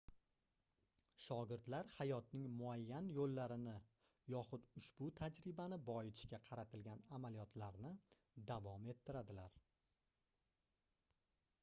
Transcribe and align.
shogirdlar 1.23 1.89
hayotning 1.97 2.45
muayyan 2.61 3.09
yoʻllarini 3.17 3.75
yoxud 4.35 4.65
ushbu 4.81 5.09
tajribani 5.19 5.79
boyitishga 5.89 6.39
qaratilgan 6.51 7.03
amaliyotlarni 7.19 7.93
davom 8.53 8.87
ettiradilar 8.95 9.61